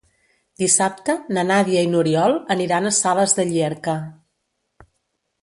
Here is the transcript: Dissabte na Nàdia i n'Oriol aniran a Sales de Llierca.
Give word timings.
Dissabte 0.61 1.15
na 1.37 1.43
Nàdia 1.49 1.83
i 1.87 1.91
n'Oriol 1.91 2.33
aniran 2.57 2.89
a 2.89 2.95
Sales 3.01 3.37
de 3.41 3.47
Llierca. 3.53 3.97